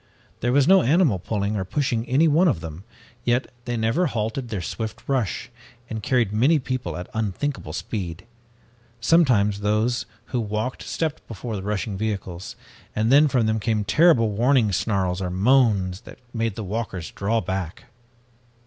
[0.39, 2.83] There was no animal pulling or pushing any one of them,
[3.23, 5.51] yet they never halted their swift rush,
[5.91, 8.25] and carried many people at unthinkable speed.
[8.99, 12.55] Sometimes those who walked stepped before the rushing vehicles,
[12.95, 17.39] and then from them came terrible warning snarls or moans that made the walkers draw
[17.39, 17.83] back.